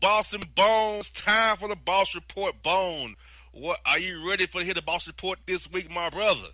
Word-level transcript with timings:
Boston 0.00 0.42
Bones. 0.56 1.06
Time 1.24 1.56
for 1.58 1.68
the 1.68 1.74
Boss 1.74 2.06
Report 2.14 2.54
Bone. 2.62 3.16
What 3.52 3.78
are 3.84 3.98
you 3.98 4.28
ready 4.28 4.46
for 4.52 4.60
to 4.60 4.64
hear 4.64 4.74
the 4.74 4.82
Boss 4.82 5.02
Report 5.06 5.38
this 5.46 5.60
week, 5.72 5.90
my 5.90 6.10
brother? 6.10 6.48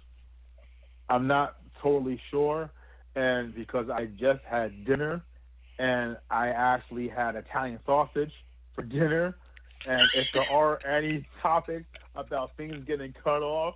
I'm 1.09 1.27
not 1.27 1.57
totally 1.83 2.21
sure, 2.31 2.71
and 3.15 3.55
because 3.55 3.91
I 3.91 4.07
just 4.19 4.41
had 4.49 4.87
dinner, 4.87 5.23
and 5.79 6.17
I 6.31 6.49
actually 6.49 7.09
had 7.09 7.35
Italian 7.35 7.81
sausage 7.85 8.33
for 8.75 8.83
dinner, 8.83 9.37
and 9.87 10.03
if 10.15 10.27
there 10.33 10.51
are 10.51 10.85
any 10.87 11.27
topics 11.43 11.87
about 12.15 12.57
things 12.57 12.85
getting 12.87 13.13
cut 13.23 13.43
off, 13.43 13.75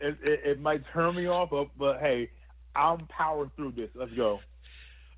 it, 0.00 0.18
it, 0.22 0.40
it 0.44 0.60
might 0.60 0.82
turn 0.92 1.16
me 1.16 1.28
off. 1.28 1.50
But, 1.50 1.68
but 1.78 2.00
hey, 2.00 2.28
I'm 2.74 3.06
powering 3.06 3.52
through 3.56 3.72
this. 3.72 3.88
Let's 3.94 4.12
go. 4.12 4.40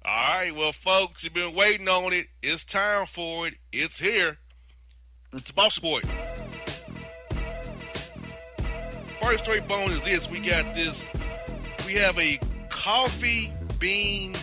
All 0.05 0.13
right, 0.13 0.51
well, 0.55 0.73
folks, 0.85 1.15
you've 1.23 1.35
been 1.35 1.55
waiting 1.55 1.89
on 1.89 2.13
it. 2.13 2.27
It's 2.43 2.63
time 2.73 3.07
for 3.15 3.49
it. 3.49 3.55
It's 3.73 3.93
here. 4.01 4.39
It's 5.33 5.51
Boss 5.55 5.73
Report. 5.77 6.05
First 9.21 9.43
story 9.43 9.61
bone 9.61 9.93
is 9.93 10.01
this: 10.05 10.21
we 10.31 10.39
got 10.39 10.75
this. 10.75 10.95
We 11.85 11.95
have 11.95 12.17
a 12.19 12.39
coffee 12.85 13.53
bean 13.81 14.35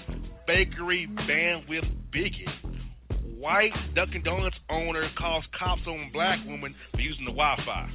bakery 0.45 1.07
banned 1.27 1.67
with 1.67 1.85
bigot. 2.11 2.49
White 3.39 3.71
Dunkin' 3.95 4.23
Donuts 4.23 4.57
owner 4.69 5.09
calls 5.17 5.43
cops 5.57 5.81
on 5.87 6.09
black 6.11 6.39
woman 6.45 6.75
for 6.91 6.99
using 6.99 7.25
the 7.25 7.31
Wi-Fi. 7.31 7.89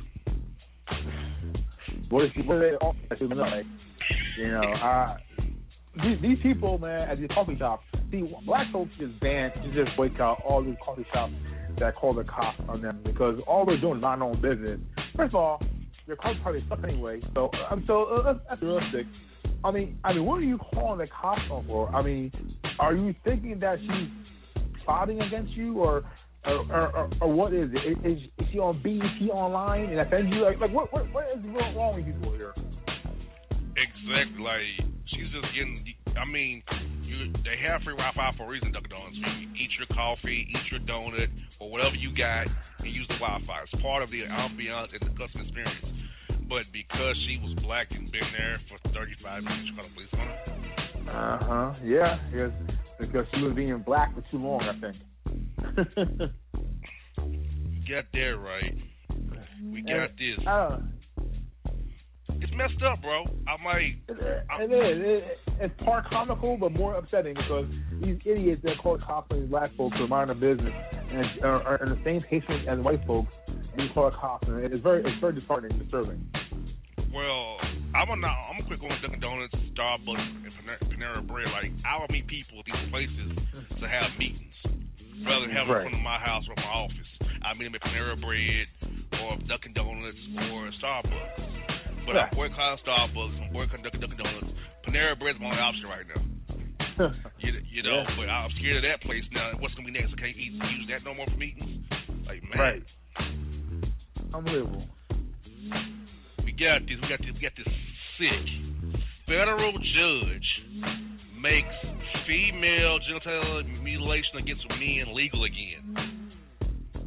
What 2.09 2.25
is 2.25 2.31
what 2.44 2.56
are 2.56 2.71
they 2.71 2.77
all 2.77 2.97
You 4.39 4.48
know, 4.48 4.60
I 4.60 5.16
these, 6.21 6.39
people, 6.43 6.79
man, 6.79 7.09
at 7.09 7.19
these 7.19 7.29
coffee 7.33 7.57
shops, 7.59 7.85
see, 8.11 8.23
black 8.47 8.71
folks 8.73 8.91
just 8.99 9.21
to 9.21 9.51
just 9.75 9.97
boycott 9.97 10.43
all 10.47 10.63
these 10.63 10.77
coffee 10.85 11.07
shops 11.13 11.33
that 11.79 11.95
call 11.97 12.15
the 12.15 12.25
cops 12.25 12.61
on 12.69 12.83
them 12.83 13.01
because 13.05 13.41
all 13.47 13.65
they're 13.65 13.81
doing 13.81 13.97
is 13.97 14.03
not 14.03 14.21
own 14.21 14.41
business. 14.41 14.79
First 15.17 15.31
of 15.31 15.35
all, 15.37 15.63
your 16.07 16.17
cops 16.17 16.39
probably 16.43 16.65
suck 16.69 16.81
anyway. 16.85 17.21
So, 17.35 17.51
um, 17.71 17.85
so 17.87 18.05
uh, 18.05 18.23
let's, 18.27 18.41
that's 18.49 18.63
realistic. 18.63 19.07
I 19.65 19.71
mean, 19.71 19.99
I 20.05 20.13
mean, 20.13 20.25
what 20.25 20.39
are 20.39 20.45
you 20.45 20.59
calling 20.59 20.99
the 20.99 21.07
cops 21.07 21.43
on 21.51 21.67
for? 21.67 21.95
I 21.95 22.03
mean, 22.03 22.33
are 22.79 22.95
you 22.95 23.15
thinking 23.25 23.61
that 23.61 23.79
she's 23.81 24.09
plotting 24.85 25.21
against 25.21 25.53
you, 25.53 25.79
or 25.79 26.05
or, 26.47 26.73
or, 26.73 27.11
or 27.21 27.33
what 27.33 27.53
is 27.53 27.71
it? 27.73 28.07
Is, 28.07 28.19
is 28.39 28.47
she 28.51 28.59
on 28.59 28.83
BET 28.83 29.31
online 29.31 29.85
and 29.85 30.01
offend 30.01 30.33
you? 30.33 30.43
Like, 30.43 30.59
like 30.59 30.73
what, 30.73 30.93
what 30.93 31.13
what 31.13 31.25
is 31.37 31.45
wrong 31.45 31.97
with 31.97 32.07
people 32.07 32.33
here? 32.33 32.55
Exactly. 33.77 34.43
Like 34.43 34.91
she's 35.21 35.33
just 35.33 35.53
getting. 35.55 35.84
I 36.17 36.25
mean, 36.25 36.63
you 37.05 37.33
they 37.45 37.57
have 37.67 37.83
free 37.83 37.95
Wi-Fi 37.95 38.34
for 38.37 38.45
a 38.45 38.49
reason, 38.49 38.72
Dunkin' 38.72 38.91
Donuts. 38.91 39.17
You 39.17 39.49
eat 39.55 39.71
your 39.78 39.87
coffee, 39.95 40.49
eat 40.49 40.72
your 40.72 40.81
donut, 40.81 41.28
or 41.61 41.71
whatever 41.71 41.95
you 41.95 42.15
got, 42.17 42.47
and 42.78 42.93
use 42.93 43.07
the 43.09 43.15
Wi-Fi. 43.21 43.63
It's 43.72 43.83
part 43.83 44.03
of 44.03 44.11
the 44.11 44.22
ambiance 44.22 44.89
and 44.99 45.03
the 45.03 45.15
customer 45.19 45.45
experience. 45.45 45.87
but 46.49 46.65
because 46.72 47.17
she 47.27 47.39
was 47.43 47.55
black 47.63 47.89
and 47.91 48.11
been 48.11 48.33
there 48.37 48.61
for 48.69 48.78
35 48.93 49.45
minutes, 49.45 49.69
you 49.69 49.77
called 49.77 49.91
the 49.91 49.95
police 49.95 50.09
on 50.15 50.19
her. 50.19 50.37
Uh 51.11 51.39
huh. 51.45 51.75
Yeah. 51.84 52.19
Because 52.31 52.53
because 52.99 53.27
she 53.34 53.43
was 53.43 53.55
being 53.55 53.78
black 53.81 54.15
for 54.15 54.23
too 54.31 54.39
long, 54.39 54.63
I 54.63 54.78
think. 54.81 54.97
Got 57.89 58.05
that 58.13 58.39
right. 58.39 58.77
We 59.73 59.83
got 59.83 60.11
this. 60.16 60.39
Uh, 60.47 60.78
It's 62.42 62.53
messed 62.54 62.83
up, 62.83 63.03
bro. 63.03 63.25
I 63.47 63.63
might. 63.63 63.97
it, 64.09 64.16
it 64.19 64.72
is. 64.72 65.22
It, 65.22 65.39
it's 65.60 65.75
part 65.84 66.07
comical, 66.09 66.57
but 66.57 66.72
more 66.72 66.95
upsetting 66.95 67.34
because 67.34 67.66
these 68.03 68.16
idiots 68.25 68.63
that 68.65 68.78
call 68.78 68.98
cops 68.98 69.31
on 69.31 69.47
black 69.48 69.71
folks 69.77 69.97
are 70.01 70.07
minding 70.09 70.41
business 70.41 70.72
and 71.13 71.27
uh, 71.42 71.47
are, 71.47 71.63
are 71.81 71.84
in 71.84 71.91
the 71.91 72.01
same 72.04 72.22
patient 72.31 72.66
as 72.69 72.78
white 72.78 73.04
folks, 73.07 73.31
and 73.77 73.92
call 73.92 74.10
cops, 74.10 74.48
and 74.48 74.65
it's 74.65 74.83
very, 74.83 75.01
it's 75.04 75.21
very 75.21 75.34
disheartening, 75.34 75.72
and 75.72 75.83
disturbing. 75.83 76.25
Well, 77.13 77.59
I'm 77.95 78.07
gonna 78.09 78.27
I'm 78.27 78.57
gonna 78.57 78.66
quit 78.69 78.81
going 78.81 78.92
to 78.92 79.01
Dunkin' 79.03 79.21
Donuts, 79.21 79.54
Starbucks, 79.77 80.19
and 80.21 80.91
Panera- 80.91 81.27
Bread. 81.27 81.48
Like 81.53 81.72
I 81.84 81.98
will 81.98 82.07
meet 82.10 82.27
people 82.27 82.60
at 82.60 82.65
these 82.66 82.91
places 82.91 83.37
to 83.81 83.89
have 83.89 84.10
meetings, 84.19 84.54
rather 85.27 85.47
than 85.47 85.54
have 85.57 85.66
them 85.66 85.77
Right. 85.77 85.83
come 85.84 85.92
to 85.92 85.98
my 85.98 86.19
house 86.19 86.45
or 86.48 86.54
my 86.57 86.63
office. 86.71 87.10
I 87.42 87.53
meet 87.54 87.65
them 87.65 87.75
at 87.75 87.83
Panera 87.83 88.15
Bread 88.21 88.66
or 89.21 89.37
Dunkin' 89.48 89.75
Donuts 89.75 90.16
or 90.53 90.71
Starbucks. 90.81 91.70
But. 92.12 92.30
I'm 92.30 92.34
boycotting 92.36 92.84
Starbucks. 92.84 93.47
I'm 93.47 93.53
boycotting 93.53 93.83
Dunkin' 93.83 94.01
Dunkin' 94.01 94.18
Donuts. 94.18 94.47
Panera 94.86 95.18
Bread's 95.18 95.39
my 95.41 95.47
only 95.47 95.59
option 95.60 95.84
right 95.86 96.07
now. 96.15 96.22
You, 97.39 97.53
you 97.72 97.83
know, 97.83 98.04
Yeah. 98.07 98.15
but 98.16 98.28
I'm 98.28 98.51
scared 98.59 98.77
of 98.77 98.83
that 98.83 99.01
place 99.01 99.24
now. 99.33 99.53
What's 99.59 99.74
gonna 99.74 99.86
be 99.86 99.92
next? 99.92 100.12
I 100.12 100.21
can't 100.21 100.36
eat, 100.36 100.53
use 100.53 100.86
that 100.91 101.03
no 101.03 101.15
more 101.15 101.24
for 101.27 101.36
meetings. 101.36 101.83
Like 102.27 102.42
man, 102.42 102.59
right. 102.59 102.83
Unbelievable. 104.34 104.84
we 106.45 106.53
got 106.53 106.83
this. 106.83 106.98
We 107.01 107.09
got 107.09 107.18
this. 107.21 107.30
We 107.34 107.41
got 107.41 107.53
this 107.57 107.66
sick 108.18 109.01
federal 109.27 109.72
judge 109.72 110.63
makes 111.41 111.68
female 112.27 112.98
genital 112.98 113.63
mutilation 113.83 114.36
against 114.39 114.68
men 114.68 115.15
legal 115.15 115.45
again. 115.45 116.30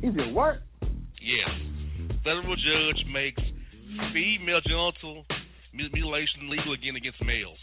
Is 0.02 0.16
it 0.18 0.34
what? 0.34 0.62
Yeah. 1.22 1.48
federal 2.24 2.56
judge 2.56 3.06
makes 3.14 3.42
female 4.14 4.62
genital 4.62 5.26
mutilation 5.74 6.50
legal 6.50 6.74
again 6.74 6.96
against 6.96 7.22
males. 7.24 7.58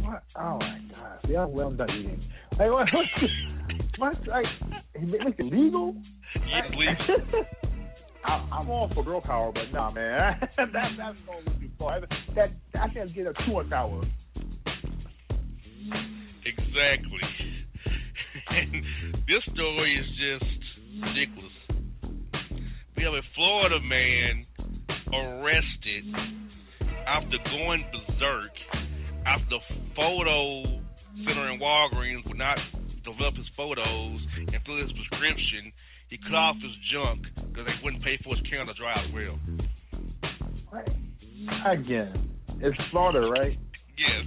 What? 0.00 0.22
Oh 0.36 0.58
my 0.58 0.80
God! 0.90 1.18
See, 1.26 1.36
I'm 1.36 1.52
well 1.52 1.70
done 1.70 1.90
eating. 1.90 2.22
Like 2.58 2.70
what? 2.70 2.88
What? 3.98 4.26
Like, 4.26 4.46
he 4.98 5.04
make 5.04 5.20
it 5.38 5.44
legal? 5.44 5.94
Yes, 6.48 6.64
legal. 6.76 7.44
I, 8.24 8.48
I'm 8.52 8.70
all 8.70 8.90
for 8.94 9.04
girl 9.04 9.20
power, 9.20 9.52
but 9.52 9.72
nah, 9.72 9.90
man. 9.90 10.36
that 10.56 10.72
that's 10.72 11.16
going 11.26 11.44
too 11.60 11.70
far. 11.78 12.00
That 12.34 12.50
I 12.74 12.88
can't 12.88 13.14
get 13.14 13.26
a 13.26 13.32
too 13.44 13.52
much 13.52 13.70
power. 13.70 14.02
Exactly. 16.44 17.20
And 18.50 18.74
this 19.28 19.42
story 19.54 19.96
is 19.96 20.06
just 20.18 21.02
ridiculous. 21.02 21.52
We 22.96 23.04
have 23.04 23.14
a 23.14 23.22
Florida 23.34 23.80
man 23.80 24.46
arrested 25.14 26.04
after 27.06 27.36
going 27.44 27.84
berserk 27.92 28.50
after 29.26 29.58
photo 29.96 30.62
center 31.24 31.50
in 31.50 31.60
Walgreens 31.60 32.26
would 32.26 32.38
not 32.38 32.58
develop 33.04 33.34
his 33.34 33.46
photos 33.56 34.20
and 34.36 34.50
fill 34.64 34.78
his 34.78 34.92
prescription. 34.92 35.72
He 36.08 36.18
cut 36.18 36.34
off 36.34 36.56
his 36.56 36.72
junk 36.92 37.22
because 37.36 37.66
they 37.66 37.74
wouldn't 37.84 38.02
pay 38.02 38.18
for 38.24 38.34
his 38.34 38.44
Canada 38.48 38.72
Dry 38.76 39.04
as 39.04 39.12
well. 39.12 39.38
Again, 41.66 42.30
it's 42.60 42.76
Florida, 42.90 43.28
right? 43.30 43.58
Yes. 43.96 44.24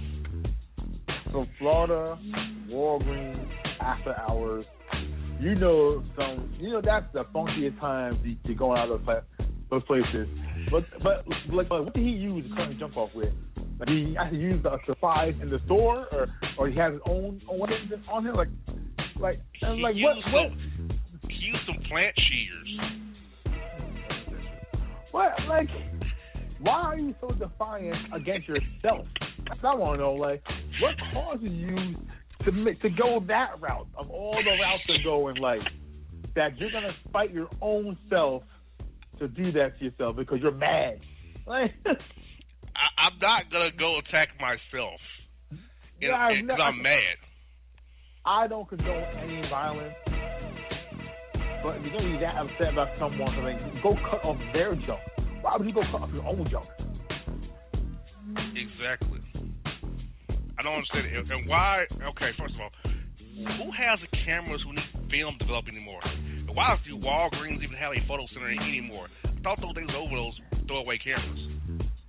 So 1.32 1.46
Florida, 1.58 2.18
Walgreens, 2.68 3.48
after 3.80 4.14
hours. 4.18 4.64
You 5.40 5.54
know, 5.56 6.02
some. 6.16 6.54
You 6.58 6.70
know 6.70 6.80
that's 6.82 7.06
the 7.12 7.24
funkiest 7.34 7.78
times 7.80 8.18
to, 8.22 8.36
you're 8.44 8.56
going 8.56 8.78
out 8.78 8.90
of 8.90 9.04
those 9.70 9.82
places. 9.84 10.28
But 10.70 10.84
but 11.02 11.24
like, 11.52 11.68
but 11.68 11.84
what 11.84 11.94
did 11.94 12.02
he 12.02 12.10
use 12.10 12.44
to 12.56 12.74
junk 12.74 12.96
off 12.96 13.10
with? 13.14 13.32
Like 13.78 13.88
he 13.88 14.16
actually 14.18 14.38
used 14.38 14.64
the 14.64 14.78
supplies 14.86 15.34
in 15.40 15.50
the 15.50 15.60
store, 15.66 16.06
or 16.12 16.28
or 16.58 16.68
he 16.68 16.76
has 16.78 16.92
his 16.92 17.02
own 17.06 17.40
own 17.48 17.70
on 18.10 18.26
him. 18.26 18.34
Like 18.34 18.48
like 19.20 19.40
and 19.62 19.76
He 19.76 19.82
like 19.82 19.96
what 19.96 20.16
some, 20.24 20.98
he 21.28 21.34
used 21.34 21.60
some 21.66 21.78
plant 21.88 22.14
shears. 22.16 22.80
what 25.10 25.32
like 25.48 25.68
why 26.60 26.72
are 26.72 26.98
you 26.98 27.14
so 27.20 27.28
defiant 27.32 27.96
against 28.14 28.48
yourself? 28.48 29.06
That's 29.48 29.62
what 29.62 29.72
I 29.72 29.74
want 29.74 29.98
to 29.98 30.02
know. 30.02 30.14
Like 30.14 30.42
what 30.80 30.94
causes 31.12 31.50
you 31.50 31.96
to 32.44 32.52
make, 32.52 32.80
to 32.82 32.90
go 32.90 33.22
that 33.28 33.60
route 33.60 33.86
of 33.96 34.10
all 34.10 34.36
the 34.42 34.50
routes 34.50 34.82
to 34.88 35.02
go 35.02 35.28
in 35.28 35.36
life? 35.36 35.62
That 36.36 36.58
you're 36.58 36.72
gonna 36.72 36.94
fight 37.12 37.32
your 37.32 37.48
own 37.60 37.96
self 38.08 38.42
to 39.18 39.28
do 39.28 39.52
that 39.52 39.78
to 39.78 39.84
yourself 39.84 40.16
because 40.16 40.40
you're 40.40 40.52
mad. 40.52 41.00
Like 41.46 41.72
I, 41.86 43.06
I'm 43.06 43.18
not 43.20 43.50
gonna 43.50 43.70
go 43.78 43.98
attack 43.98 44.28
myself 44.40 45.00
because 45.50 45.60
Yeah, 46.00 46.16
I've 46.16 46.44
ne- 46.44 46.54
I'm 46.54 46.82
mad. 46.82 47.16
I 48.26 48.46
don't 48.46 48.68
condone 48.68 49.04
any 49.18 49.48
violence. 49.48 49.94
But 51.62 51.76
if 51.76 51.84
you're 51.84 51.92
gonna 51.92 52.12
be 52.12 52.18
that 52.20 52.36
upset 52.36 52.72
about 52.72 52.88
someone, 52.98 53.34
then 53.44 53.80
go 53.82 53.94
cut 54.10 54.24
off 54.24 54.38
their 54.52 54.74
junk. 54.74 55.00
Why 55.40 55.56
would 55.56 55.66
you 55.66 55.74
go 55.74 55.82
cut 55.82 56.02
off 56.02 56.10
your 56.12 56.26
own 56.26 56.48
junk? 56.50 56.66
Exactly. 58.56 59.20
I 60.58 60.62
don't 60.62 60.74
understand 60.74 61.06
it. 61.06 61.30
And 61.30 61.48
why? 61.48 61.84
Okay, 61.92 62.30
first 62.38 62.54
of 62.54 62.60
all, 62.60 62.70
who 63.56 63.70
has 63.72 63.98
the 64.00 64.16
cameras 64.24 64.62
who 64.64 64.72
need 64.72 65.10
film 65.10 65.36
developed 65.38 65.68
anymore? 65.68 66.00
Why 66.54 66.78
do 66.86 66.96
Walgreens 66.96 67.62
even 67.62 67.76
have 67.78 67.92
a 67.92 68.06
photo 68.08 68.26
center 68.32 68.48
anymore? 68.50 69.08
I 69.24 69.28
thought 69.42 69.60
those 69.60 69.74
things 69.74 69.90
were 69.92 69.98
over 69.98 70.14
those 70.16 70.34
throwaway 70.66 70.98
cameras 70.98 71.40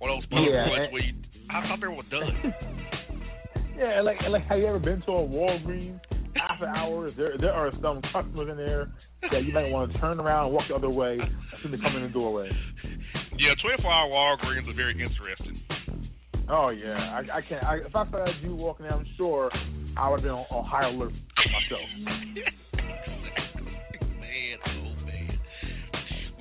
or 0.00 0.08
those 0.08 0.26
Polaroids 0.26 0.50
Yeah, 0.52 0.72
and- 0.74 0.82
eh. 0.86 0.92
where 0.92 1.02
you, 1.02 1.14
I 1.50 1.62
thought 1.68 1.80
they 1.80 1.86
were 1.88 2.02
done. 2.10 2.54
Yeah, 3.78 4.00
like 4.00 4.16
like 4.30 4.42
have 4.46 4.58
you 4.58 4.64
ever 4.68 4.78
been 4.78 5.02
to 5.02 5.10
a 5.12 5.20
Walgreens 5.28 6.00
after 6.40 6.66
hours? 6.66 7.12
There 7.18 7.36
there 7.38 7.52
are 7.52 7.70
some 7.82 8.00
customers 8.10 8.48
in 8.50 8.56
there 8.56 8.88
that 9.30 9.44
you 9.44 9.52
might 9.52 9.70
want 9.70 9.92
to 9.92 9.98
turn 9.98 10.18
around 10.18 10.46
and 10.46 10.54
walk 10.54 10.64
the 10.70 10.74
other 10.74 10.88
way 10.88 11.18
as 11.20 11.28
soon 11.62 11.74
as 11.74 11.78
they 11.80 11.84
come 11.86 11.94
in 11.94 12.04
the 12.04 12.08
doorway. 12.08 12.50
yeah, 13.36 13.52
24 13.60 13.92
hour 13.92 14.08
Walgreens 14.08 14.66
are 14.66 14.72
very 14.74 14.92
interesting. 14.92 15.60
Oh 16.48 16.70
yeah, 16.70 17.20
I, 17.20 17.36
I 17.36 17.40
can't. 17.42 17.62
I, 17.64 17.74
if 17.84 17.94
I 17.94 18.10
saw 18.10 18.24
you 18.42 18.54
walking 18.54 18.84
there, 18.86 18.94
I'm 18.94 19.04
sure 19.18 19.50
I 19.98 20.08
would 20.08 20.20
have 20.20 20.24
been 20.24 20.32
on, 20.32 20.46
on 20.50 20.64
high 20.64 20.88
alert 20.88 21.12
myself. 21.36 22.46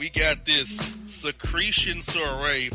We 0.06 0.12
got 0.22 0.46
this 0.46 0.68
secretion 1.26 2.04
soiree. 2.14 2.70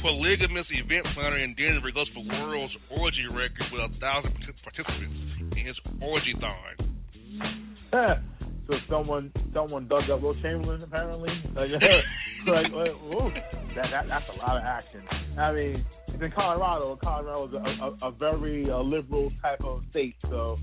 Polygamous 0.00 0.66
event 0.70 1.04
planner 1.12 1.38
in 1.38 1.56
Denver 1.56 1.90
goes 1.90 2.06
for 2.14 2.22
world's 2.22 2.72
orgy 2.88 3.26
record 3.26 3.66
with 3.72 3.82
a 3.82 3.88
thousand 3.98 4.32
participants 4.62 5.56
in 5.56 5.66
his 5.66 5.74
orgy 6.00 6.34
thon. 6.38 7.74
so 8.68 8.74
someone 8.88 9.32
someone 9.52 9.88
dug 9.88 10.08
up 10.08 10.20
Wilt 10.20 10.36
Chamberlain 10.40 10.84
apparently. 10.84 11.30
Like, 12.46 12.70
ooh, 12.70 13.32
that, 13.74 13.90
that 13.90 14.06
that's 14.06 14.24
a 14.32 14.38
lot 14.38 14.56
of 14.56 14.62
action. 14.62 15.02
I 15.36 15.50
mean, 15.50 15.84
it's 16.06 16.22
in 16.22 16.30
Colorado. 16.30 16.96
Colorado 17.02 17.48
is 17.48 17.54
a, 17.54 18.06
a, 18.06 18.08
a 18.08 18.12
very 18.12 18.70
uh, 18.70 18.78
liberal 18.82 19.32
type 19.42 19.64
of 19.64 19.82
state, 19.90 20.14
so 20.30 20.56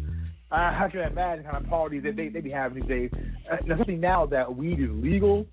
I, 0.53 0.85
I 0.85 0.89
can 0.89 0.99
imagine 1.01 1.45
kind 1.45 1.57
of 1.57 1.67
parties 1.67 2.03
that 2.03 2.15
they, 2.15 2.29
they 2.29 2.39
be 2.39 2.51
having 2.51 2.81
these 2.81 2.87
days. 2.87 3.09
Uh, 3.51 3.57
especially 3.61 3.95
now 3.95 4.27
that 4.27 4.55
weed 4.55 4.79
is 4.79 4.89
legal, 4.91 5.47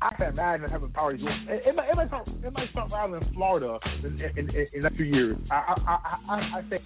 I 0.00 0.14
can 0.14 0.28
imagine 0.32 0.70
having 0.70 0.88
parties. 0.90 1.20
It, 1.22 1.62
it, 1.66 1.74
might, 1.76 1.90
it 1.90 1.94
might 1.96 2.08
start 2.08 2.26
it 2.28 2.52
might 2.52 2.70
start 2.70 2.90
in 3.22 3.34
Florida 3.34 3.78
in, 4.02 4.18
in, 4.20 4.50
in, 4.50 4.66
in 4.72 4.86
a 4.86 4.90
few 4.90 5.04
years. 5.04 5.36
I 5.50 5.54
I 5.54 5.92
I, 5.92 6.18
I, 6.28 6.58
I 6.58 6.62
think. 6.70 6.82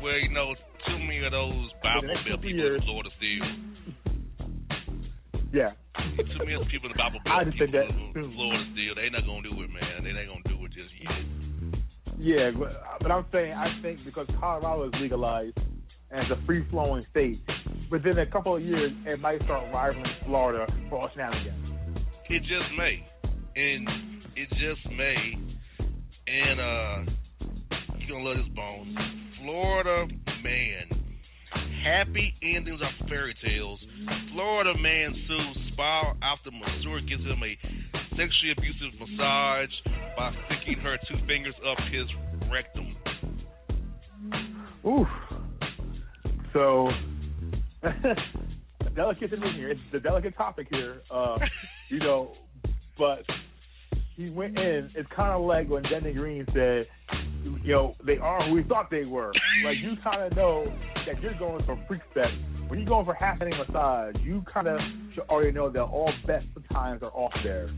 Well, 0.00 0.14
you 0.14 0.28
know, 0.28 0.54
too 0.86 0.98
many 0.98 1.24
of 1.24 1.32
those 1.32 1.70
Bible 1.82 2.02
Belt 2.06 2.40
people 2.42 2.48
years- 2.50 2.80
in 2.80 2.86
Florida 2.86 3.10
still. 3.18 3.48
Yeah. 5.52 5.70
Too 6.16 6.44
many 6.44 6.64
people 6.70 6.90
in 6.90 6.96
the 6.96 6.98
Bible 6.98 7.18
I 7.26 7.44
just 7.44 7.58
people 7.58 7.72
that 7.72 7.88
in 7.90 8.32
Florida 8.34 8.64
still. 8.72 8.94
They 8.94 9.10
not 9.10 9.26
gonna 9.26 9.42
do 9.42 9.62
it, 9.62 9.70
man. 9.70 10.04
They 10.04 10.10
ain't 10.10 10.28
gonna 10.28 10.56
do 10.56 10.64
it 10.64 10.72
just 10.72 10.94
yet. 11.02 11.82
Yeah, 12.18 12.50
but, 12.56 13.00
but 13.02 13.10
I'm 13.10 13.26
saying 13.32 13.52
I 13.52 13.80
think 13.82 14.00
because 14.04 14.26
Colorado 14.38 14.88
is 14.88 14.92
legalized 15.00 15.58
it's 16.18 16.30
a 16.30 16.46
free 16.46 16.66
flowing 16.70 17.04
state, 17.10 17.40
within 17.90 18.18
a 18.18 18.26
couple 18.26 18.56
of 18.56 18.62
years 18.62 18.92
it 19.04 19.20
might 19.20 19.42
start 19.44 19.72
rivaling 19.72 20.06
Florida 20.24 20.72
for 20.88 21.00
all 21.00 21.10
shenanigans. 21.12 21.68
It 22.28 22.42
just 22.42 22.72
may, 22.76 23.06
and 23.54 23.88
it 24.36 24.48
just 24.50 24.94
may, 24.96 25.38
and 26.26 26.60
uh, 26.60 27.12
you 27.98 28.08
gonna 28.08 28.24
love 28.24 28.36
this 28.38 28.46
bone. 28.54 28.96
Florida 29.42 30.06
man, 30.42 31.04
happy 31.84 32.34
endings 32.42 32.80
are 32.82 33.08
fairy 33.08 33.34
tales. 33.44 33.80
Florida 34.32 34.74
man 34.78 35.14
sues 35.28 35.72
spa 35.72 36.14
after 36.22 36.50
Missouri 36.50 37.02
gives 37.08 37.24
him 37.24 37.42
a 37.42 37.58
sexually 38.16 38.52
abusive 38.56 38.98
massage 38.98 39.70
by 40.16 40.32
sticking 40.46 40.78
her 40.82 40.96
two 41.08 41.16
fingers 41.26 41.54
up 41.68 41.78
his 41.92 42.06
rectum. 42.50 42.96
Oof. 44.86 45.08
So, 46.52 46.90
delicate 48.96 49.30
thing 49.30 49.42
here. 49.54 49.70
It's 49.70 49.80
the 49.92 50.00
delicate 50.00 50.36
topic 50.36 50.68
here. 50.70 51.02
Uh, 51.10 51.38
you 51.90 51.98
know, 51.98 52.32
but 52.98 53.24
he 54.16 54.30
went 54.30 54.58
in. 54.58 54.90
It's 54.94 55.08
kind 55.14 55.32
of 55.32 55.42
like 55.42 55.68
when 55.68 55.82
Denny 55.84 56.12
Green 56.12 56.46
said, 56.54 56.86
you 57.62 57.72
know, 57.72 57.94
they 58.04 58.16
are 58.16 58.48
who 58.48 58.54
we 58.54 58.62
thought 58.64 58.90
they 58.90 59.04
were. 59.04 59.32
Like 59.64 59.76
you 59.78 59.92
kind 60.02 60.22
of 60.22 60.34
know 60.34 60.66
that 61.06 61.20
you're 61.22 61.38
going 61.38 61.64
for 61.64 61.78
freak 61.86 62.00
fest. 62.14 62.32
When 62.68 62.80
you're 62.80 62.88
going 62.88 63.04
for 63.04 63.14
half 63.14 63.40
an 63.40 63.50
massage, 63.50 64.16
you 64.22 64.42
kind 64.52 64.66
of 64.66 64.80
should 65.14 65.24
already 65.28 65.52
know 65.52 65.70
that 65.70 65.82
all 65.82 66.12
best 66.26 66.46
times 66.72 67.02
are 67.02 67.12
off 67.12 67.32
there. 67.44 67.70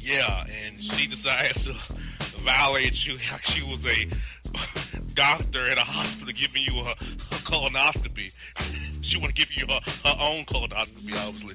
Yeah, 0.00 0.44
and 0.44 0.78
she 0.80 1.06
decided 1.14 1.54
to 1.54 2.42
violate 2.44 2.94
you 3.04 3.14
like 3.30 3.42
she 3.54 3.62
was 3.62 3.80
a 3.84 5.12
doctor 5.16 5.70
at 5.70 5.76
a 5.76 5.84
hospital 5.84 6.32
giving 6.32 6.62
you 6.64 6.80
a 6.80 6.94
colonoscopy. 7.50 8.30
She 9.10 9.16
want 9.16 9.34
to 9.34 9.40
give 9.40 9.48
you 9.56 9.66
her, 9.66 9.80
her 10.04 10.20
own 10.20 10.44
colonoscopy, 10.52 11.14
obviously. 11.16 11.54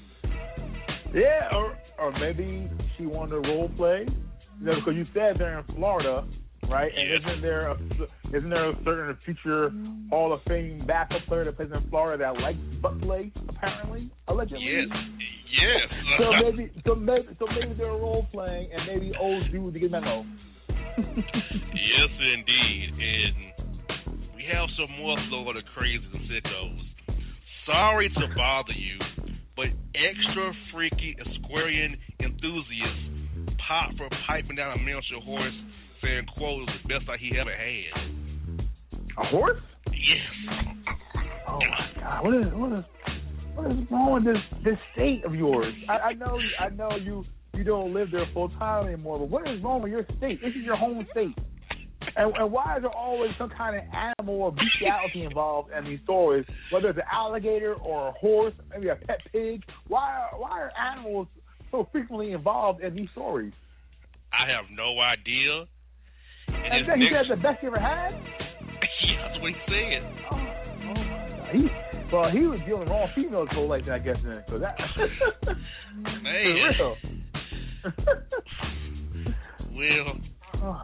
Yeah, 1.14 1.50
or 1.54 1.78
or 2.00 2.12
maybe 2.20 2.68
she 2.98 3.06
wanted 3.06 3.44
to 3.44 3.50
role 3.50 3.70
play. 3.78 4.08
You 4.60 4.66
know, 4.66 4.76
because 4.76 4.96
you 4.96 5.06
said 5.14 5.36
they're 5.38 5.60
in 5.60 5.76
Florida, 5.76 6.26
right? 6.70 6.92
And 6.96 7.10
Yes. 7.10 7.20
isn't 7.28 7.42
there 7.42 7.68
a, 7.68 7.78
isn't 8.34 8.50
there 8.50 8.70
a 8.72 8.76
certain 8.84 9.18
future 9.26 9.72
Hall 10.10 10.34
of 10.34 10.42
Fame 10.48 10.84
basketball 10.88 11.28
player 11.28 11.46
that 11.46 11.58
plays 11.58 11.70
in 11.72 11.90
Florida 11.90 12.24
that 12.24 12.42
likes 12.42 12.58
butt 12.82 13.00
play? 13.02 13.32
Apparently, 13.50 14.10
allegedly. 14.28 14.66
Yes, 14.66 14.88
yes. 15.62 15.82
So 16.18 16.32
maybe, 16.44 16.72
so 16.88 16.96
maybe, 16.96 17.28
so 17.38 17.46
maybe 17.48 17.74
they're 17.78 17.88
role 17.88 18.26
playing, 18.32 18.72
and 18.74 18.88
maybe 18.88 19.14
old 19.20 19.52
dude 19.52 19.74
to 19.74 19.80
get 19.80 19.92
memo. 19.92 20.26
yes, 20.98 22.10
indeed. 22.34 22.94
And 23.00 23.53
we 24.44 24.54
have 24.54 24.70
some 24.78 24.90
more 24.98 25.18
Florida 25.30 25.62
crazies 25.78 26.14
and 26.14 26.30
sickos. 26.30 26.80
Sorry 27.66 28.10
to 28.10 28.28
bother 28.36 28.74
you, 28.74 29.00
but 29.56 29.68
extra 29.96 30.52
freaky 30.74 31.16
Aquarian 31.22 31.96
enthusiast 32.20 33.58
pop 33.68 33.92
for 33.98 34.10
piping 34.28 34.56
down 34.56 34.78
a 34.78 34.78
miniature 34.80 35.22
horse, 35.22 35.54
saying, 36.02 36.26
"quote 36.36 36.60
was 36.60 36.70
the 36.82 36.88
best 36.90 37.06
sight 37.06 37.20
he 37.20 37.38
ever 37.38 37.52
had." 37.56 38.68
A 39.18 39.26
horse? 39.28 39.62
Yes. 39.92 40.76
Oh 41.48 41.60
my 41.60 41.92
God! 42.02 42.24
What 42.24 42.34
is 42.34 42.54
what 42.54 42.72
is 42.80 42.86
what 43.56 43.72
is 43.72 43.92
wrong 43.92 44.14
with 44.14 44.26
this 44.26 44.44
this 44.64 44.78
state 44.94 45.24
of 45.24 45.36
yours? 45.36 45.74
I, 45.88 46.00
I 46.00 46.14
know 46.14 46.40
I 46.60 46.70
know 46.70 46.98
you 46.98 47.24
you 47.54 47.64
don't 47.64 47.94
live 47.94 48.12
there 48.12 48.28
full 48.34 48.50
time 48.50 48.88
anymore, 48.88 49.20
but 49.20 49.30
what 49.30 49.48
is 49.48 49.62
wrong 49.62 49.82
with 49.82 49.92
your 49.92 50.06
state? 50.18 50.42
This 50.42 50.52
is 50.52 50.66
your 50.66 50.76
home 50.76 51.08
state. 51.12 51.38
And, 52.16 52.36
and 52.36 52.52
why 52.52 52.78
is 52.78 52.84
there 52.84 52.92
always 52.92 53.32
some 53.38 53.50
kind 53.50 53.76
of 53.76 53.84
animal 53.94 54.44
or 54.44 54.52
bestiality 54.52 55.24
involved 55.24 55.72
in 55.72 55.86
these 55.86 56.00
stories? 56.04 56.46
Whether 56.72 56.90
it's 56.90 56.98
an 56.98 57.06
alligator 57.12 57.74
or 57.76 58.10
a 58.10 58.12
horse, 58.12 58.54
maybe 58.72 58.90
a 58.90 58.96
pet 58.96 59.20
pig. 59.32 59.64
Why 59.88 60.14
are, 60.14 60.40
why 60.40 60.62
are 60.62 60.72
animals 60.80 61.28
so 61.72 61.88
frequently 61.92 62.32
involved 62.34 62.84
in 62.84 62.96
these 62.96 63.10
stories? 63.14 63.54
I 64.32 64.50
have 64.50 64.66
no 64.72 65.00
idea. 65.00 65.66
And 66.48 66.74
And 66.74 66.90
then 66.90 67.02
he 67.02 67.10
said 67.12 67.26
the 67.30 67.42
best 67.42 67.64
you 67.64 67.70
ever 67.70 67.80
had. 67.80 68.12
yeah, 69.04 69.28
that's 69.28 69.42
what 69.42 69.52
he 69.52 69.58
said. 69.68 70.04
Oh, 70.32 70.36
oh 70.36 70.94
my 70.94 71.36
God. 71.38 71.56
He, 71.56 71.68
well, 72.12 72.30
he 72.30 72.40
was 72.42 72.60
dealing 72.66 72.82
with 72.82 72.90
wrong 72.90 73.10
females 73.16 73.48
whole 73.52 73.68
life, 73.68 73.84
I 73.92 74.00
guess. 74.00 74.18
Then, 74.24 74.44
so 74.50 74.60
that 74.60 74.76
Hey. 76.24 76.74
for 76.78 76.96
real. 79.74 80.06
Well. 80.06 80.33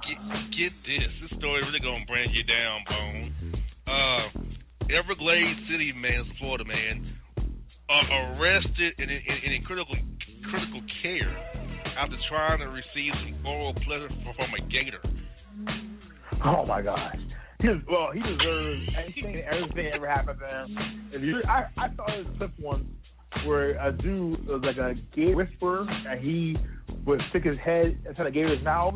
Get, 0.07 0.17
get 0.51 0.71
this. 0.86 1.09
This 1.21 1.39
story 1.39 1.63
really 1.63 1.79
gonna 1.79 2.05
bring 2.07 2.31
you 2.31 2.43
down, 2.43 2.79
Bone. 2.89 3.63
Uh, 3.88 4.93
Everglades 4.93 5.59
City 5.69 5.93
man, 5.93 6.25
Florida 6.39 6.65
man, 6.65 7.13
uh, 7.89 8.38
arrested 8.38 8.93
and 8.98 9.09
in, 9.09 9.21
in, 9.45 9.51
in 9.53 9.63
critical 9.63 9.95
critical 10.50 10.81
care 11.01 11.36
after 11.98 12.15
trying 12.27 12.59
to 12.59 12.67
receive 12.67 13.13
some 13.13 13.45
oral 13.45 13.74
pleasure 13.86 14.09
from, 14.38 14.53
a 14.53 14.62
gator. 14.69 15.01
Oh 16.45 16.65
my 16.65 16.81
gosh. 16.81 17.17
Well, 17.89 18.12
he 18.13 18.21
deserves 18.21 18.88
anything 18.98 19.41
everything 19.41 19.86
that 19.86 19.93
ever 19.93 20.07
happened 20.07 20.39
to 20.39 20.48
him. 20.48 21.09
If 21.12 21.21
you, 21.21 21.41
I, 21.48 21.65
I 21.77 21.93
saw 21.95 22.05
this 22.07 22.25
clip 22.38 22.51
once 22.57 22.86
where 23.45 23.71
a 23.86 23.91
dude 23.91 24.48
was 24.48 24.62
like 24.63 24.77
a 24.77 24.95
gator 25.13 25.36
whisperer, 25.36 25.86
and 25.89 26.21
he 26.21 26.57
would 27.05 27.21
stick 27.29 27.43
his 27.43 27.57
head 27.59 27.98
inside 28.07 28.27
a 28.27 28.31
gator's 28.31 28.63
mouth. 28.63 28.95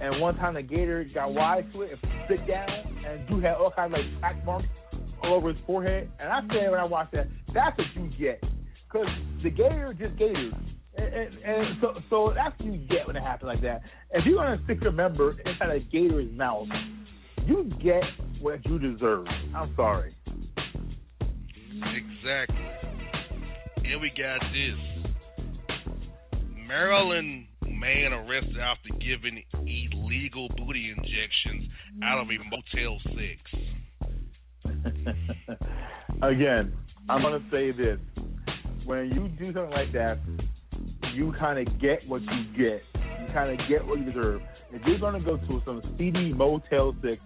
And 0.00 0.20
one 0.20 0.36
time 0.36 0.54
the 0.54 0.62
gator 0.62 1.04
got 1.14 1.32
wise 1.32 1.64
to 1.72 1.82
it 1.82 1.92
and 1.92 2.12
spit 2.24 2.46
down, 2.46 2.68
and 3.06 3.26
dude 3.28 3.42
had 3.42 3.54
all 3.54 3.70
kinds 3.70 3.94
of 3.94 4.00
like 4.00 4.18
track 4.20 4.44
marks 4.44 4.68
all 5.22 5.34
over 5.34 5.48
his 5.48 5.58
forehead. 5.66 6.10
And 6.20 6.28
I 6.30 6.40
said 6.52 6.70
when 6.70 6.80
I 6.80 6.84
watched 6.84 7.12
that, 7.12 7.28
that's 7.54 7.76
what 7.78 7.86
you 7.94 8.10
get, 8.18 8.42
because 8.86 9.08
the 9.42 9.50
gator 9.50 9.94
just 9.98 10.16
gators. 10.18 10.52
And, 10.98 11.14
and, 11.14 11.38
and 11.44 11.76
so, 11.80 11.94
so 12.08 12.32
that's 12.34 12.58
what 12.58 12.72
you 12.72 12.78
get 12.88 13.06
when 13.06 13.16
it 13.16 13.22
happens 13.22 13.48
like 13.48 13.62
that. 13.62 13.82
If 14.12 14.24
you're 14.24 14.36
gonna 14.36 14.60
stick 14.64 14.80
your 14.82 14.92
member 14.92 15.36
inside 15.44 15.70
a 15.70 15.80
gator's 15.80 16.30
mouth, 16.32 16.68
you 17.46 17.70
get 17.82 18.02
what 18.40 18.64
you 18.66 18.78
deserve. 18.78 19.26
I'm 19.54 19.72
sorry. 19.76 20.14
Exactly. 21.70 22.56
And 23.84 24.00
we 24.00 24.10
got 24.16 24.40
this. 24.52 24.76
Maryland 26.66 27.46
man 27.78 28.12
arrested 28.12 28.58
after 28.58 28.88
giving 29.00 29.42
illegal 29.66 30.48
booty 30.56 30.94
injections 30.96 31.68
out 32.02 32.18
of 32.20 32.28
a 32.28 32.38
Motel 32.50 32.98
6. 33.04 33.16
Again, 36.22 36.72
I'm 37.08 37.22
gonna 37.22 37.44
say 37.50 37.72
this: 37.72 37.98
when 38.84 39.10
you 39.10 39.28
do 39.38 39.52
something 39.52 39.70
like 39.70 39.92
that, 39.92 40.18
you 41.14 41.32
kind 41.38 41.66
of 41.66 41.80
get 41.80 42.06
what 42.08 42.22
you 42.22 42.44
get. 42.56 42.82
You 42.94 43.32
kind 43.32 43.58
of 43.58 43.68
get 43.68 43.86
what 43.86 43.98
you 43.98 44.04
deserve. 44.06 44.40
If 44.72 44.82
you're 44.86 44.98
gonna 44.98 45.20
go 45.20 45.36
to 45.36 45.62
some 45.64 45.82
seedy 45.98 46.32
Motel 46.32 46.96
Six 47.02 47.20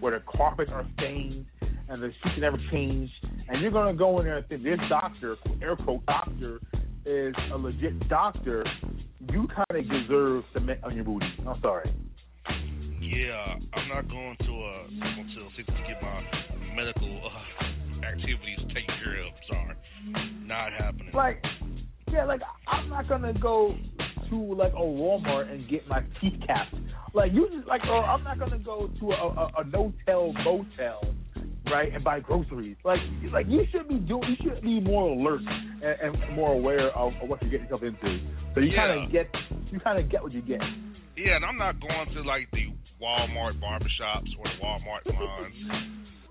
where 0.00 0.18
the 0.18 0.24
carpets 0.36 0.70
are 0.72 0.86
stained 0.98 1.46
and 1.88 2.02
the 2.02 2.10
sheets 2.22 2.36
never 2.38 2.58
change, 2.70 3.10
and 3.48 3.60
you're 3.60 3.70
gonna 3.70 3.94
go 3.94 4.18
in 4.20 4.26
there 4.26 4.38
and 4.38 4.48
think 4.48 4.62
this 4.62 4.78
doctor, 4.88 5.36
air 5.62 5.76
quote 5.76 6.04
doctor, 6.06 6.60
is 7.06 7.34
a 7.52 7.56
legit 7.56 8.08
doctor, 8.08 8.64
you 9.34 9.48
kind 9.48 9.66
of 9.74 9.90
deserve 9.90 10.44
cement 10.52 10.78
on 10.84 10.94
your 10.94 11.04
booty. 11.04 11.26
I'm 11.46 11.60
sorry. 11.60 11.92
Yeah, 13.00 13.56
I'm 13.74 13.88
not 13.88 14.08
going 14.08 14.36
to 14.38 14.44
uh 14.44 14.86
Motel 14.90 15.50
6 15.56 15.66
to 15.66 15.72
get 15.88 16.00
my 16.00 16.22
medical 16.76 17.20
uh, 17.26 18.06
activities 18.06 18.58
taken 18.68 18.94
care 19.02 19.26
of. 19.26 19.32
Sorry. 19.48 19.74
Not 20.46 20.72
happening. 20.72 21.10
like 21.12 21.42
yeah, 22.12 22.24
like 22.24 22.42
I'm 22.68 22.88
not 22.88 23.08
gonna 23.08 23.32
go 23.32 23.76
to 24.30 24.54
like 24.54 24.72
a 24.72 24.76
Walmart 24.76 25.50
and 25.50 25.68
get 25.68 25.88
my 25.88 26.04
teeth 26.20 26.40
capped. 26.46 26.74
Like 27.12 27.32
you 27.32 27.48
just 27.52 27.66
like, 27.66 27.84
or 27.86 28.04
I'm 28.04 28.22
not 28.22 28.38
gonna 28.38 28.58
go 28.58 28.88
to 29.00 29.12
a, 29.12 29.14
a, 29.14 29.52
a 29.58 29.64
no-tell 29.64 30.32
motel, 30.44 31.02
right, 31.70 31.92
and 31.92 32.02
buy 32.04 32.20
groceries. 32.20 32.76
Like, 32.84 33.00
like 33.32 33.46
you 33.48 33.64
should 33.70 33.88
be 33.88 33.96
doing, 33.96 34.36
you 34.40 34.50
should 34.50 34.62
be 34.62 34.80
more 34.80 35.10
alert 35.10 35.40
and, 35.82 36.14
and 36.16 36.36
more 36.36 36.52
aware 36.52 36.90
of, 36.90 37.12
of 37.22 37.28
what 37.28 37.40
you're 37.42 37.50
getting 37.50 37.66
yourself 37.66 37.82
into. 37.82 38.20
So 38.54 38.60
you 38.60 38.74
kind 38.76 39.04
of 39.04 39.10
get, 39.12 39.28
you 39.70 39.80
kind 39.80 39.98
of 39.98 40.10
get 40.10 40.22
what 40.22 40.32
you 40.32 40.42
get. 40.42 40.60
Yeah, 41.16 41.36
and 41.36 41.44
I'm 41.44 41.58
not 41.58 41.76
going 41.80 42.14
to 42.14 42.22
like 42.22 42.48
the 42.52 42.72
Walmart 43.02 43.60
barbershops 43.60 44.30
or 44.38 44.46
the 44.46 44.62
Walmart 44.62 45.04
salons 45.04 45.54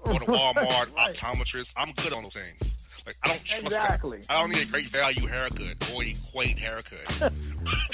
or 0.04 0.20
the 0.20 0.25
Walmart 0.32 0.94
Right. 0.94 1.16
optometrists. 1.16 1.66
I'm 1.78 1.94
good 2.04 2.13
on 2.13 2.24
those 2.24 2.34
things. 2.34 2.74
Like 3.06 3.16
I 3.24 3.28
don't 3.28 3.42
trust 3.46 3.66
Exactly. 3.66 4.25
I 4.30 4.40
don't 4.40 4.52
need 4.52 4.68
a 4.68 4.72
great 4.72 4.92
value 4.92 5.28
haircut 5.28 5.60
or 5.94 6.04
a 6.04 6.18
quaint 6.32 6.58
haircut. 6.58 7.34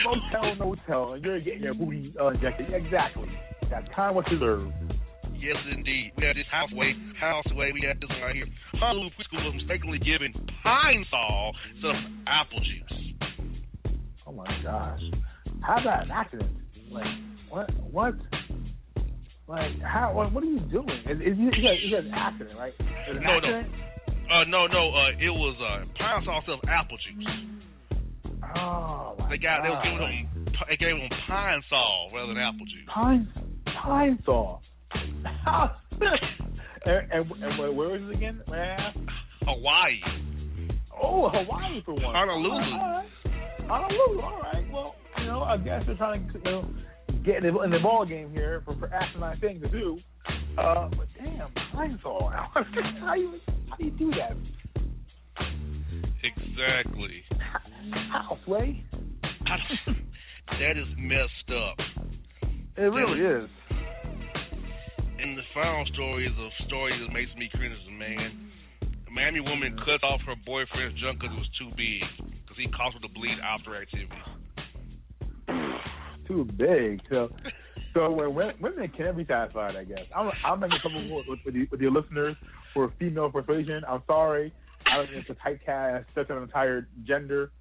motel, 0.05 0.55
motel, 0.55 1.13
and 1.13 1.24
you're 1.25 1.39
getting 1.41 1.63
your 1.63 1.74
booty 1.74 2.13
uh, 2.19 2.27
injected. 2.27 2.72
Exactly. 2.74 3.27
That's 3.69 3.88
time 3.96 4.10
of 4.10 4.15
what 4.17 4.31
you 4.31 4.38
deserve. 4.38 4.72
Yes, 5.39 5.58
indeed. 5.72 6.12
We 6.17 6.25
had 6.25 6.36
this 6.36 6.46
halfway, 6.51 6.96
halfway. 7.19 7.72
We 7.72 7.81
had 7.81 8.00
this 8.00 8.10
one 8.10 8.22
right 8.22 8.36
here. 8.36 8.48
Honolulu 8.74 9.10
preschool 9.12 9.46
was 9.46 9.53
mistakenly 9.55 10.00
given 10.00 10.34
pine 10.63 11.05
sol 11.10 11.53
instead 11.74 11.96
of 11.96 12.01
apple 12.27 12.60
juice. 12.60 13.13
Oh 14.27 14.31
my 14.31 14.46
gosh. 14.63 15.01
How 15.62 15.79
about 15.79 16.03
an 16.03 16.12
accident? 16.12 16.50
Like 16.91 17.05
what 17.50 17.69
what 17.91 18.15
like 19.48 19.79
how 19.81 20.13
what, 20.13 20.31
what 20.31 20.43
are 20.43 20.48
you 20.48 20.60
doing? 20.60 20.89
Is 21.10 21.19
is 21.19 21.38
you 21.38 21.51
guys- 21.51 21.79
you 21.84 21.98
an 21.98 22.12
accident, 22.13 22.58
right? 22.58 22.74
Is 23.10 23.17
an 23.17 23.24
No, 23.24 23.39
no. 23.39 23.63
Uh, 24.31 24.43
no, 24.43 24.67
no. 24.67 24.91
Uh, 24.91 25.10
it 25.19 25.29
was 25.31 25.55
uh, 25.60 25.86
pine 25.98 26.24
sol 26.25 26.38
instead 26.38 26.53
of 26.53 26.69
apple 26.69 26.98
juice. 26.98 27.27
Oh 28.55 29.15
my 29.19 29.29
They 29.29 29.38
got 29.38 29.63
they 29.63 29.69
was 29.69 29.81
giving 29.84 30.00
them 30.00 30.46
they 30.69 30.77
gave 30.77 30.96
them 30.98 31.10
pine 31.27 31.62
sol 31.69 32.12
rather 32.13 32.27
than 32.34 32.38
apple 32.38 32.65
juice. 32.65 32.86
pine 32.88 33.27
pine 33.65 34.19
saw. 34.25 34.60
And, 36.86 37.12
and, 37.12 37.43
and 37.43 37.60
where, 37.60 37.72
was 37.72 38.01
it 38.01 38.15
again? 38.15 38.41
May 38.50 38.77
Hawaii. 39.46 40.00
Oh, 41.01 41.29
Hawaii 41.29 41.81
for 41.84 41.93
one. 41.93 42.15
Honolulu. 42.15 42.51
All 42.51 42.62
right. 42.62 43.10
Honolulu, 43.67 44.22
all 44.22 44.39
right. 44.41 44.72
Well, 44.72 44.96
you 45.19 45.25
know, 45.25 45.41
I 45.41 45.58
guess 45.58 45.84
they're 45.86 45.96
trying 45.96 46.27
to, 46.29 46.38
you 46.38 46.43
know, 46.43 46.65
get 47.25 47.43
in 47.43 47.53
the, 47.53 47.62
in 47.62 47.72
the 47.72 47.79
ball 47.79 48.05
game 48.05 48.31
here 48.31 48.62
for, 48.65 48.75
for 48.75 48.93
asinine 48.93 49.39
thing 49.39 49.60
to 49.62 49.67
do. 49.67 50.00
Uh, 50.58 50.89
but 50.89 51.08
damn, 51.17 51.50
Lysol. 51.75 52.29
how 53.00 53.13
you 53.15 53.39
how 53.69 53.75
do 53.77 53.86
you 53.86 53.91
do 53.91 54.12
that? 54.12 54.36
Exactly. 56.24 57.24
How, 57.91 58.38
Sway? 58.46 58.84
that 60.60 60.77
is 60.77 60.88
messed 60.98 61.51
up. 61.51 61.77
It 62.77 62.81
really 62.81 63.19
is. 63.19 63.50
And 65.21 65.38
the 65.38 65.43
final 65.53 65.85
story 65.93 66.27
is 66.27 66.33
a 66.38 66.63
story 66.65 66.97
that 66.97 67.13
makes 67.13 67.33
me 67.35 67.49
cringe, 67.53 67.73
as 67.73 67.88
a 67.88 67.91
man. 67.91 68.51
A 68.81 69.11
Miami 69.11 69.41
woman 69.41 69.77
cut 69.83 70.01
off 70.03 70.21
her 70.21 70.35
boyfriend's 70.45 70.99
junk 71.01 71.19
because 71.19 71.35
it 71.35 71.39
was 71.39 71.49
too 71.59 71.69
big, 71.75 72.01
because 72.17 72.57
he 72.57 72.67
caused 72.67 72.95
her 72.95 73.01
to 73.01 73.09
bleed 73.09 73.38
after 73.43 73.75
activity. 73.75 74.15
too 76.27 76.45
big. 76.55 77.01
So, 77.09 77.29
so 77.93 78.11
when 78.11 78.33
women 78.33 78.91
can 78.95 79.17
be 79.17 79.25
satisfied, 79.25 79.75
I 79.75 79.83
guess. 79.83 80.05
I'm, 80.15 80.31
I'm 80.45 80.59
making 80.61 80.79
trouble 80.79 81.15
with, 81.17 81.27
with, 81.27 81.39
with, 81.45 81.55
you, 81.55 81.67
with 81.69 81.81
your 81.81 81.91
listeners 81.91 82.38
for 82.73 82.93
female 82.97 83.29
persuasion. 83.29 83.83
I'm 83.89 84.03
sorry. 84.07 84.53
I 84.85 84.97
don't 84.97 85.11
mean 85.11 85.25
to 85.25 85.35
typecast 85.35 86.05
such 86.15 86.29
an 86.29 86.38
entire 86.38 86.88
gender, 87.05 87.51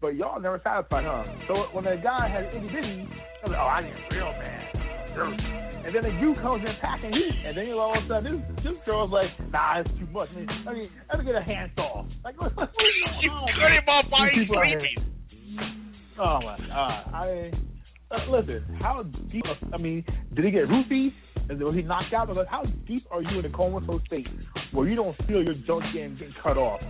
but 0.00 0.16
y'all 0.16 0.40
never 0.40 0.60
satisfied, 0.64 1.04
huh? 1.04 1.24
So 1.46 1.54
when 1.72 1.86
a 1.86 1.96
guy 2.02 2.28
has 2.28 2.46
itty 2.52 2.66
bitty, 2.66 3.08
I'm 3.44 3.52
like, 3.52 3.60
oh, 3.60 3.64
I 3.64 3.82
need 3.82 3.92
a 3.92 4.14
real 4.14 4.32
man. 4.32 5.75
And 5.86 5.94
then 5.94 6.02
the 6.02 6.10
you 6.20 6.34
comes 6.42 6.64
in 6.66 6.74
packing 6.80 7.12
heat, 7.12 7.30
and 7.46 7.56
then 7.56 7.70
all 7.74 7.96
of 7.96 8.04
a 8.04 8.08
sudden 8.08 8.42
this 8.56 8.64
this 8.64 8.74
girl's 8.84 9.12
like, 9.12 9.30
nah, 9.52 9.78
it's 9.78 9.90
too 10.00 10.06
much. 10.10 10.28
I 10.34 10.40
mean, 10.40 10.48
I 10.66 10.72
mean, 10.72 10.90
let 11.08 11.18
me 11.20 11.24
get 11.24 11.36
a 11.36 11.40
handsaw. 11.40 12.04
Like, 12.24 12.40
what, 12.40 12.56
what's 12.56 12.72
going 12.76 13.22
you 13.22 13.30
on? 13.30 13.48
cut 13.54 13.70
him 13.70 13.88
off 13.88 14.04
he's 14.34 14.48
sleeping. 14.48 15.14
Oh 16.18 16.40
my 16.42 16.58
god! 16.66 17.14
I 17.14 17.52
uh, 18.10 18.30
listen. 18.30 18.64
How 18.80 19.04
deep? 19.30 19.44
I 19.72 19.76
mean, 19.76 20.04
did 20.34 20.44
he 20.44 20.50
get 20.50 20.66
roofied? 20.66 21.12
Was 21.48 21.76
he 21.76 21.82
knocked 21.82 22.12
out? 22.12 22.26
Because 22.26 22.46
how 22.50 22.64
deep 22.88 23.06
are 23.12 23.22
you 23.22 23.38
in 23.38 23.44
a 23.44 23.50
comatose 23.50 24.00
state 24.06 24.26
where 24.72 24.88
you 24.88 24.96
don't 24.96 25.16
feel 25.28 25.40
your 25.40 25.54
junk 25.66 25.84
getting, 25.94 26.16
getting 26.16 26.34
cut 26.42 26.58
off? 26.58 26.80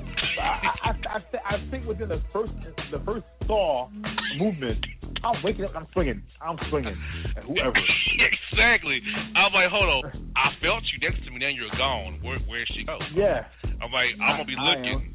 I, 0.40 0.44
I, 0.84 0.90
I, 1.16 1.56
I 1.56 1.70
think 1.70 1.86
within 1.86 2.08
the 2.08 2.22
first 2.32 2.52
the 2.90 2.98
first 3.04 3.24
saw 3.46 3.90
movement, 4.38 4.84
I'm 5.26 5.42
waking 5.42 5.64
up. 5.64 5.72
I'm 5.74 5.86
swinging. 5.92 6.22
I'm 6.40 6.56
swinging. 6.70 6.96
And 7.36 7.44
whoever. 7.44 7.76
exactly. 8.52 9.00
I'm 9.34 9.52
like, 9.52 9.70
hold 9.70 10.04
on. 10.04 10.32
I 10.36 10.50
felt 10.62 10.84
you 10.92 11.08
next 11.08 11.24
to 11.24 11.30
me. 11.30 11.38
Then 11.40 11.54
you're 11.54 11.70
gone. 11.76 12.20
Where 12.22 12.38
where'd 12.40 12.68
she 12.74 12.84
go? 12.84 12.98
Yeah. 13.14 13.46
I'm 13.82 13.92
like, 13.92 14.10
I'm 14.22 14.36
gonna 14.36 14.44
be 14.44 14.56
looking. 14.58 15.14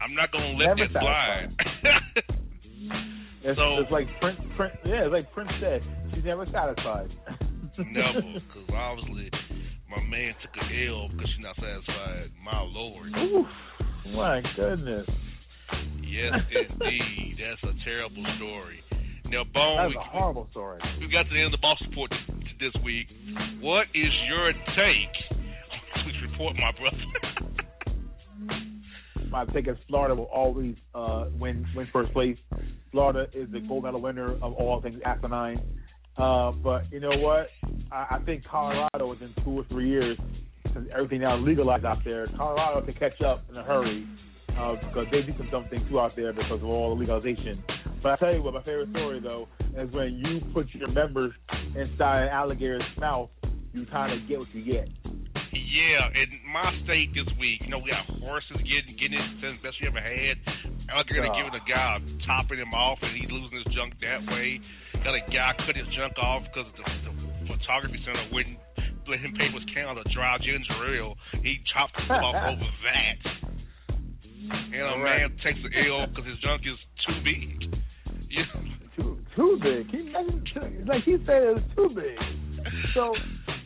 I 0.00 0.04
am 0.04 0.14
not 0.14 0.32
gonna 0.32 0.52
let 0.52 0.76
Never 0.76 0.88
this 0.88 0.92
slide. 0.92 1.48
it's, 3.44 3.58
so, 3.58 3.78
it's 3.78 3.90
like 3.90 4.08
Prince, 4.20 4.40
Prince. 4.56 4.76
Yeah, 4.84 5.04
it's 5.04 5.12
like 5.12 5.30
Prince 5.32 5.50
said. 5.60 5.82
She's 6.14 6.24
never 6.24 6.46
satisfied. 6.46 7.10
Never, 7.78 8.20
because 8.20 8.68
obviously 8.74 9.30
my 9.88 10.02
man 10.02 10.34
took 10.42 10.50
an 10.62 10.88
L 10.88 11.08
because 11.08 11.30
she's 11.30 11.42
not 11.42 11.56
satisfied. 11.56 12.30
My 12.42 12.60
lord. 12.60 13.12
Oof, 13.16 13.46
my 14.12 14.42
goodness. 14.56 15.06
Yes, 16.02 16.32
indeed. 16.50 17.38
That's 17.38 17.62
a 17.74 17.84
terrible 17.84 18.24
story. 18.36 18.80
Now, 19.26 19.44
Bone. 19.44 19.76
That's 19.76 19.90
we, 19.90 19.96
a 19.96 20.00
horrible 20.00 20.48
story. 20.50 20.80
We 20.98 21.08
got 21.08 21.24
to 21.24 21.30
the 21.30 21.36
end 21.36 21.46
of 21.46 21.52
the 21.52 21.58
boss 21.58 21.80
report 21.88 22.12
this 22.58 22.72
week. 22.82 23.06
What 23.60 23.86
is 23.94 24.10
your 24.28 24.52
take 24.52 25.14
on 25.96 26.06
this 26.06 26.16
report, 26.22 26.56
my 26.56 26.72
brother? 26.72 26.96
my 29.30 29.44
take 29.46 29.68
is 29.68 29.76
Florida 29.88 30.14
will 30.14 30.24
always 30.24 30.74
uh, 30.94 31.26
win 31.38 31.64
win 31.76 31.88
first 31.92 32.12
place. 32.12 32.36
Florida 32.90 33.28
is 33.32 33.48
the 33.52 33.60
gold 33.60 33.84
medal 33.84 34.00
winner 34.00 34.32
of 34.42 34.52
all 34.54 34.82
things 34.82 35.00
asinine. 35.04 35.60
Uh, 36.16 36.50
but 36.50 36.90
you 36.92 36.98
know 36.98 37.16
what? 37.18 37.48
I, 37.92 38.16
I 38.16 38.18
think 38.26 38.44
Colorado 38.44 39.08
within 39.08 39.32
two 39.44 39.60
or 39.60 39.64
three 39.70 39.88
years, 39.88 40.18
since 40.74 40.88
everything 40.92 41.20
now 41.20 41.36
legalized 41.36 41.84
out 41.84 41.98
there, 42.04 42.26
Colorado 42.36 42.84
can 42.84 42.94
catch 42.94 43.20
up 43.22 43.44
in 43.48 43.56
a 43.56 43.62
hurry 43.62 44.06
uh, 44.58 44.74
because 44.74 45.06
they 45.10 45.22
do 45.22 45.32
some 45.36 45.48
dumb 45.50 45.66
things 45.70 45.82
too 45.88 46.00
out 46.00 46.14
there 46.16 46.32
because 46.32 46.60
of 46.62 46.64
all 46.64 46.94
the 46.94 47.00
legalization. 47.00 47.62
But 48.02 48.12
I 48.12 48.16
tell 48.16 48.34
you 48.34 48.42
what, 48.42 48.54
my 48.54 48.62
favorite 48.62 48.90
story 48.90 49.20
though 49.20 49.48
is 49.76 49.90
when 49.92 50.14
you 50.24 50.40
put 50.52 50.68
your 50.74 50.88
members 50.88 51.32
inside 51.76 52.22
an 52.24 52.28
alligator's 52.28 52.82
mouth, 52.98 53.30
you 53.72 53.86
kind 53.86 54.12
of 54.12 54.26
get 54.28 54.38
what 54.38 54.48
you 54.54 54.64
get. 54.64 54.88
Yeah, 55.52 56.10
in 56.14 56.30
my 56.52 56.74
state 56.84 57.10
this 57.14 57.26
week, 57.38 57.62
you 57.62 57.70
know, 57.70 57.78
we 57.78 57.90
got 57.90 58.06
horses 58.18 58.58
getting 58.58 58.94
getting 58.98 59.18
it 59.18 59.40
the 59.42 59.58
best 59.62 59.76
we 59.80 59.88
ever 59.88 60.00
had. 60.00 60.38
Alligator 60.90 61.26
uh, 61.26 61.34
giving 61.34 61.54
a 61.54 61.64
guy 61.68 61.98
topping 62.26 62.58
him 62.58 62.74
off, 62.74 62.98
and 63.02 63.14
he's 63.14 63.30
losing 63.30 63.62
his 63.62 63.74
junk 63.74 63.94
that 64.00 64.26
way. 64.30 64.60
Got 65.04 65.14
a 65.14 65.22
guy 65.30 65.54
cut 65.66 65.76
his 65.76 65.86
junk 65.94 66.14
off 66.18 66.42
because 66.50 66.70
the, 66.78 66.84
the 66.86 67.14
photography 67.46 68.02
center 68.04 68.26
wouldn't 68.32 68.58
let 69.08 69.20
him 69.20 69.34
pay 69.34 69.50
his 69.50 69.62
Canada 69.74 70.02
Dry 70.14 70.38
ginger 70.38 70.94
ale. 70.94 71.14
He 71.42 71.58
chopped 71.72 71.98
himself 71.98 72.22
off 72.22 72.34
over 72.54 72.70
that. 72.86 73.49
And 74.48 74.74
a 74.74 75.02
right. 75.02 75.20
man 75.20 75.36
takes 75.42 75.58
the 75.62 75.88
L 75.88 76.06
because 76.06 76.26
his 76.26 76.38
junk 76.38 76.62
is 76.64 76.78
too 77.06 77.20
big. 77.24 77.80
Yeah. 78.32 78.44
Too, 78.94 79.18
too 79.34 79.58
big. 79.60 79.90
He 79.90 80.14
like 80.86 81.02
he 81.02 81.16
said 81.26 81.42
it 81.42 81.54
was 81.54 81.62
too 81.74 81.90
big. 81.92 82.16
So 82.94 83.12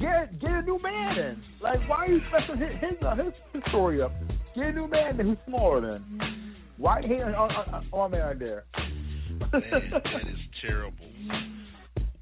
get 0.00 0.40
get 0.40 0.50
a 0.50 0.62
new 0.62 0.80
man 0.82 1.18
in. 1.18 1.42
Like 1.60 1.86
why 1.86 1.96
are 1.96 2.08
you 2.08 2.20
messing 2.32 2.56
his 2.56 2.80
his, 2.80 3.02
uh, 3.02 3.14
his, 3.14 3.62
story 3.68 4.00
up? 4.00 4.12
Get 4.54 4.68
a 4.68 4.72
new 4.72 4.88
man 4.88 5.20
in 5.20 5.26
who's 5.26 5.38
smaller 5.46 5.80
than. 5.82 6.54
Why 6.78 7.00
on, 7.00 7.34
on, 7.34 7.50
on, 7.52 7.86
on 7.92 8.10
man 8.12 8.38
there? 8.38 8.64
Man, 8.74 9.50
that 9.52 9.62
is 10.28 10.38
terrible. 10.62 11.06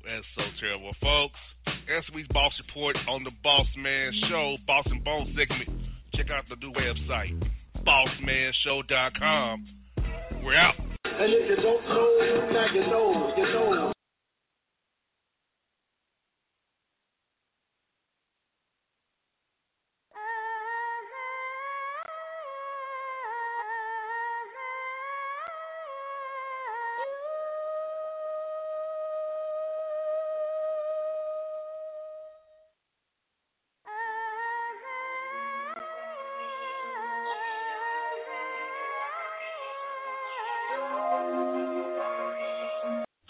That's 0.05 0.27
so 0.37 0.43
terrible. 0.61 0.93
Folks, 1.01 1.39
that's 1.89 2.11
week's 2.13 2.29
Boss 2.33 2.53
Report 2.67 2.97
on 3.09 3.25
the 3.25 3.31
Boss 3.43 3.67
Man 3.77 4.13
Show, 4.29 4.57
Boss 4.67 4.85
and 4.87 5.03
Bone 5.05 5.35
segment. 5.39 5.71
Check 6.15 6.27
out 6.31 6.45
the 6.49 6.57
new 6.57 6.73
website, 6.73 7.41
bossmanshow.com. 7.85 9.67
We're 10.43 10.57
out. 10.57 10.75